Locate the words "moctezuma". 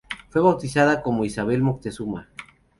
1.61-2.27